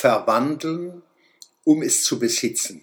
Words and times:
verwandeln, 0.00 1.02
um 1.64 1.82
es 1.82 2.04
zu 2.04 2.18
besitzen. 2.18 2.82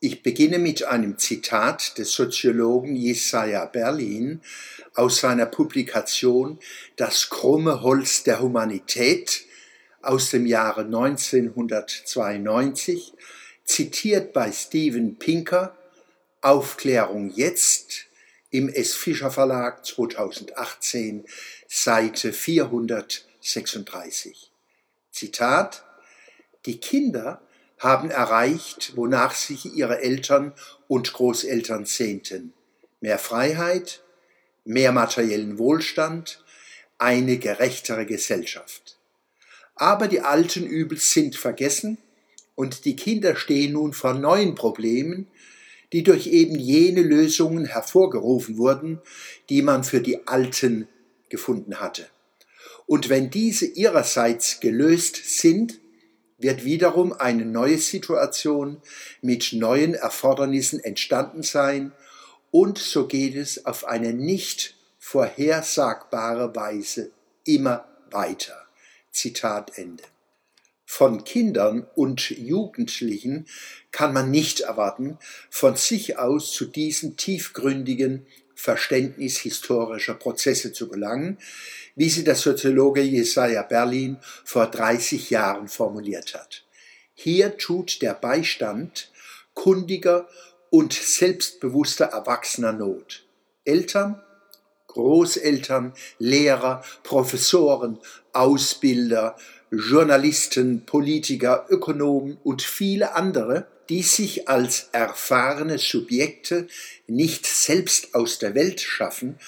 Ich 0.00 0.22
beginne 0.22 0.58
mit 0.58 0.82
einem 0.82 1.18
Zitat 1.18 1.98
des 1.98 2.12
Soziologen 2.12 2.96
Jesaja 2.96 3.66
Berlin 3.66 4.40
aus 4.94 5.18
seiner 5.18 5.44
Publikation 5.44 6.58
Das 6.96 7.28
krumme 7.28 7.82
Holz 7.82 8.22
der 8.22 8.40
Humanität 8.40 9.44
aus 10.00 10.30
dem 10.30 10.46
Jahre 10.46 10.86
1992, 10.86 13.12
zitiert 13.64 14.32
bei 14.32 14.50
Steven 14.50 15.18
Pinker, 15.18 15.76
Aufklärung 16.40 17.28
jetzt 17.28 18.06
im 18.48 18.70
S. 18.70 18.94
Fischer 18.94 19.30
Verlag 19.30 19.84
2018, 19.84 21.26
Seite 21.66 22.32
436. 22.32 24.50
Zitat 25.12 25.84
Die 26.68 26.80
Kinder 26.80 27.40
haben 27.78 28.10
erreicht, 28.10 28.92
wonach 28.94 29.34
sich 29.34 29.74
ihre 29.74 30.02
Eltern 30.02 30.52
und 30.86 31.10
Großeltern 31.14 31.86
sehnten. 31.86 32.52
Mehr 33.00 33.18
Freiheit, 33.18 34.02
mehr 34.66 34.92
materiellen 34.92 35.56
Wohlstand, 35.56 36.44
eine 36.98 37.38
gerechtere 37.38 38.04
Gesellschaft. 38.04 38.98
Aber 39.76 40.08
die 40.08 40.20
alten 40.20 40.66
Übel 40.66 40.98
sind 40.98 41.36
vergessen 41.36 41.96
und 42.54 42.84
die 42.84 42.96
Kinder 42.96 43.34
stehen 43.34 43.72
nun 43.72 43.94
vor 43.94 44.12
neuen 44.12 44.54
Problemen, 44.54 45.26
die 45.94 46.02
durch 46.02 46.26
eben 46.26 46.58
jene 46.58 47.00
Lösungen 47.00 47.64
hervorgerufen 47.64 48.58
wurden, 48.58 49.00
die 49.48 49.62
man 49.62 49.84
für 49.84 50.02
die 50.02 50.28
Alten 50.28 50.86
gefunden 51.30 51.80
hatte. 51.80 52.08
Und 52.84 53.08
wenn 53.08 53.30
diese 53.30 53.64
ihrerseits 53.64 54.60
gelöst 54.60 55.40
sind, 55.40 55.80
wird 56.38 56.64
wiederum 56.64 57.12
eine 57.12 57.44
neue 57.44 57.78
Situation 57.78 58.80
mit 59.20 59.52
neuen 59.52 59.94
Erfordernissen 59.94 60.82
entstanden 60.82 61.42
sein 61.42 61.92
und 62.50 62.78
so 62.78 63.06
geht 63.06 63.34
es 63.34 63.66
auf 63.66 63.84
eine 63.84 64.14
nicht 64.14 64.74
vorhersagbare 64.98 66.54
Weise 66.54 67.10
immer 67.44 67.86
weiter. 68.10 68.66
Zitat 69.10 69.76
Ende. 69.76 70.04
Von 70.84 71.24
Kindern 71.24 71.86
und 71.96 72.30
Jugendlichen 72.30 73.46
kann 73.90 74.14
man 74.14 74.30
nicht 74.30 74.60
erwarten, 74.60 75.18
von 75.50 75.76
sich 75.76 76.18
aus 76.18 76.52
zu 76.52 76.64
diesem 76.64 77.16
tiefgründigen 77.16 78.26
Verständnis 78.60 79.38
historischer 79.38 80.14
Prozesse 80.14 80.72
zu 80.72 80.88
gelangen, 80.88 81.38
wie 81.94 82.10
sie 82.10 82.24
der 82.24 82.34
Soziologe 82.34 83.02
Jesaja 83.02 83.62
Berlin 83.62 84.18
vor 84.44 84.66
30 84.66 85.30
Jahren 85.30 85.68
formuliert 85.68 86.34
hat. 86.34 86.64
Hier 87.14 87.56
tut 87.56 88.02
der 88.02 88.14
Beistand 88.14 89.12
kundiger 89.54 90.28
und 90.70 90.92
selbstbewusster 90.92 92.06
Erwachsener 92.06 92.72
Not. 92.72 93.24
Eltern, 93.64 94.20
Großeltern, 94.88 95.92
Lehrer, 96.18 96.82
Professoren, 97.04 98.00
Ausbilder, 98.32 99.36
Journalisten, 99.70 100.86
Politiker, 100.86 101.66
Ökonomen 101.68 102.38
und 102.42 102.62
viele 102.62 103.14
andere 103.14 103.66
die 103.88 104.02
sich 104.02 104.48
als 104.48 104.88
erfahrene 104.92 105.78
Subjekte 105.78 106.66
nicht 107.06 107.46
selbst 107.46 108.14
aus 108.14 108.38
der 108.38 108.54
Welt 108.54 108.80
schaffen, 108.80 109.38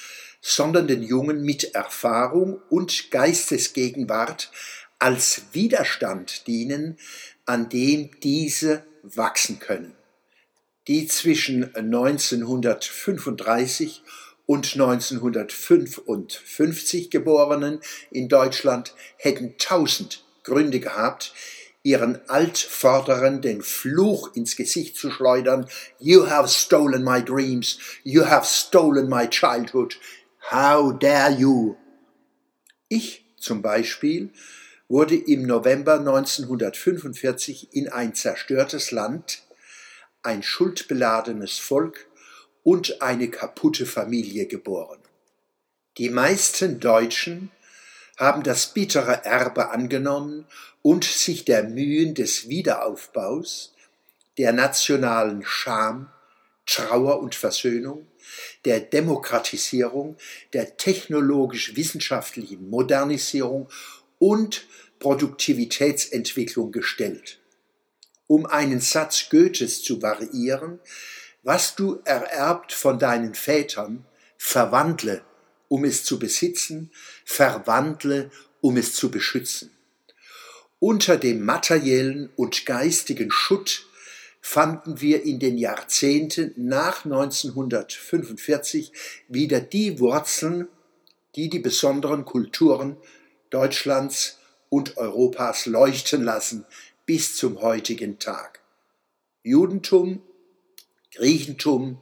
sondern 0.41 0.89
den 0.89 1.03
Jungen 1.03 1.43
mit 1.43 1.75
Erfahrung 1.75 2.61
und 2.71 3.11
Geistesgegenwart 3.11 4.51
als 4.99 5.43
Widerstand 5.53 6.47
dienen, 6.47 6.99
an 7.45 7.69
dem 7.69 8.11
diese 8.23 8.85
wachsen 9.03 9.59
können. 9.59 9.95
Die 10.89 11.07
zwischen 11.07 11.75
1935 11.75 14.03
und 14.51 14.73
1955 14.73 17.09
Geborenen 17.09 17.81
in 18.11 18.29
Deutschland 18.29 18.93
hätten 19.17 19.55
tausend 19.59 20.25
Gründe 20.43 20.81
gehabt, 20.81 21.33
ihren 21.85 22.19
Altvorderen 22.29 23.43
den 23.43 23.63
Fluch 23.63 24.35
ins 24.35 24.57
Gesicht 24.57 24.97
zu 24.97 25.13
schleudern. 25.13 25.69
You 26.01 26.27
have 26.27 26.49
stolen 26.49 27.05
my 27.05 27.25
dreams. 27.25 27.79
You 28.03 28.25
have 28.25 28.45
stolen 28.45 29.09
my 29.09 29.29
childhood. 29.29 30.01
How 30.51 30.99
dare 30.99 31.31
you? 31.31 31.77
Ich 32.89 33.25
zum 33.39 33.63
Beispiel 33.63 34.33
wurde 34.89 35.15
im 35.15 35.47
November 35.47 36.01
1945 36.01 37.69
in 37.73 37.89
ein 37.89 38.17
zerstörtes 38.17 38.91
Land, 38.91 39.45
ein 40.25 40.43
schuldbeladenes 40.43 41.61
Volk 41.61 42.10
und 42.63 43.03
eine 43.03 43.29
kaputte 43.29 43.87
Familie 43.87 44.47
geboren. 44.47 44.99
Die 45.99 46.11
meisten 46.11 46.81
Deutschen 46.81 47.51
haben 48.17 48.43
das 48.43 48.75
bittere 48.75 49.25
Erbe 49.25 49.71
angenommen 49.71 50.47
und 50.83 51.05
sich 51.05 51.45
der 51.45 51.65
Mühen 51.65 52.15
des 52.15 52.49
Wiederaufbaus, 52.49 53.75
der 54.39 54.53
nationalen 54.53 55.43
Scham, 55.45 56.11
Trauer 56.67 57.21
und 57.21 57.35
Versöhnung, 57.35 58.07
der 58.65 58.81
Demokratisierung, 58.81 60.17
der 60.53 60.77
technologisch-wissenschaftlichen 60.77 62.69
Modernisierung 62.69 63.69
und 64.19 64.67
Produktivitätsentwicklung 65.01 66.73
gestellt. 66.73 67.41
Um 68.27 68.47
einen 68.47 68.81
Satz 68.81 69.29
Goethes 69.31 69.83
zu 69.83 70.03
variieren, 70.03 70.79
was 71.43 71.75
du 71.75 72.01
ererbt 72.05 72.73
von 72.73 72.99
deinen 72.99 73.35
Vätern, 73.35 74.05
verwandle 74.37 75.23
um 75.71 75.85
es 75.85 76.05
zu 76.05 76.19
besitzen, 76.19 76.91
verwandle, 77.25 78.31
um 78.61 78.77
es 78.77 78.95
zu 78.95 79.11
beschützen. 79.11 79.71
Unter 80.81 81.17
dem 81.17 81.45
materiellen 81.45 82.29
und 82.35 82.67
geistigen 82.67 83.31
Schutt 83.31 83.87
fanden 84.41 85.01
wir 85.01 85.23
in 85.23 85.39
den 85.39 85.57
Jahrzehnten 85.57 86.53
nach 86.57 87.05
1945 87.05 88.93
wieder 89.29 89.61
die 89.61 90.01
Wurzeln, 90.01 90.67
die 91.37 91.49
die 91.49 91.61
besonderen 91.61 92.25
Kulturen 92.25 92.97
Deutschlands 93.51 94.39
und 94.71 94.97
Europas 94.97 95.67
leuchten 95.67 96.25
lassen 96.25 96.65
bis 97.07 97.37
zum 97.37 97.61
heutigen 97.61 98.19
Tag. 98.19 98.61
Judentum, 99.45 100.21
Griechentum, 101.15 102.01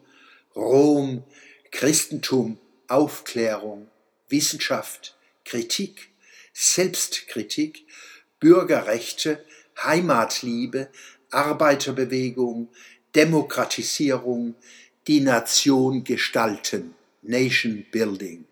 Rom, 0.54 1.24
Christentum, 1.70 2.58
Aufklärung, 2.88 3.88
Wissenschaft, 4.28 5.16
Kritik, 5.44 6.10
Selbstkritik, 6.52 7.86
Bürgerrechte, 8.40 9.44
Heimatliebe, 9.82 10.88
Arbeiterbewegung, 11.30 12.68
Demokratisierung, 13.14 14.54
die 15.06 15.20
Nation 15.20 16.04
gestalten, 16.04 16.94
Nation 17.22 17.86
Building. 17.90 18.44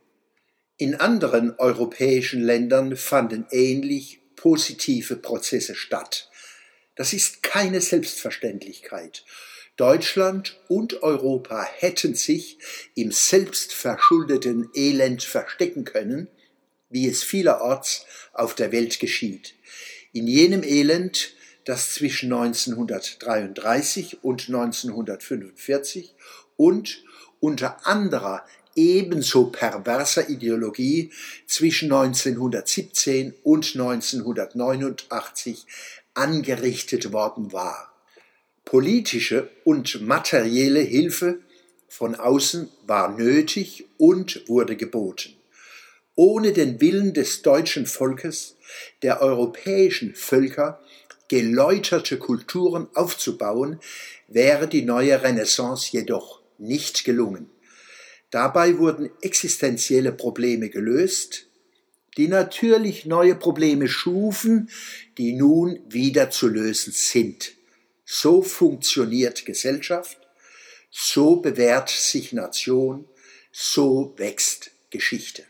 In 0.79 0.95
anderen 0.95 1.59
europäischen 1.59 2.43
Ländern 2.43 2.97
fanden 2.97 3.47
ähnlich 3.51 4.21
positive 4.37 5.17
Prozesse 5.17 5.75
statt. 5.75 6.31
Das 6.95 7.13
ist 7.13 7.43
keine 7.43 7.81
Selbstverständlichkeit 7.81 9.25
Deutschland 9.77 10.59
und 10.69 11.03
Europa 11.03 11.63
hätten 11.63 12.15
sich 12.15 12.59
im 12.95 13.13
selbstverschuldeten 13.13 14.71
Elend 14.75 15.23
verstecken 15.23 15.85
können, 15.85 16.29
wie 16.89 17.07
es 17.07 17.23
vielerorts 17.23 18.07
auf 18.33 18.55
der 18.55 18.73
Welt 18.73 19.01
geschieht. 19.01 19.55
In 20.13 20.27
jenem 20.27 20.63
Elend, 20.63 21.35
das 21.67 21.93
zwischen 21.93 22.33
1933 22.33 24.25
und 24.25 24.49
1945 24.49 26.15
und 26.57 27.05
unter 27.41 27.87
anderer 27.87 28.47
ebenso 28.75 29.51
perverser 29.51 30.31
Ideologie 30.31 31.13
zwischen 31.47 31.93
1917 31.93 33.35
und 33.43 33.75
1989 33.75 35.67
angerichtet 36.15 37.13
worden 37.13 37.53
war. 37.53 37.96
Politische 38.67 39.49
und 39.63 40.03
materielle 40.03 40.81
Hilfe 40.81 41.39
von 41.89 42.17
außen 42.17 42.69
war 42.85 43.17
nötig 43.17 43.87
und 43.97 44.43
wurde 44.49 44.77
geboten. 44.77 45.35
Ohne 46.17 46.53
den 46.53 46.81
Willen 46.81 47.15
des 47.15 47.43
deutschen 47.43 47.87
Volkes, 47.87 48.57
der 49.03 49.23
europäischen 49.23 50.17
Völker, 50.17 50.81
geläuterte 51.29 52.19
Kulturen 52.19 52.89
aufzubauen, 52.95 53.79
wäre 54.27 54.67
die 54.67 54.83
neue 54.83 55.23
Renaissance 55.23 55.91
jedoch 55.93 56.41
nicht 56.59 57.05
gelungen. 57.05 57.49
Dabei 58.33 58.79
wurden 58.79 59.11
existenzielle 59.21 60.11
Probleme 60.11 60.71
gelöst, 60.71 61.47
die 62.17 62.27
natürlich 62.27 63.07
neue 63.07 63.37
Probleme 63.37 63.87
schufen, 63.87 64.71
die 65.19 65.35
nun 65.35 65.79
wieder 65.89 66.31
zu 66.31 66.49
lösen 66.49 66.93
sind. 66.93 67.56
So 68.09 68.41
funktioniert 68.41 69.45
Gesellschaft, 69.45 70.17
so 70.91 71.37
bewährt 71.37 71.91
sich 71.91 72.33
Nation, 72.33 73.09
so 73.51 74.15
wächst 74.17 74.71
Geschichte. 74.91 75.45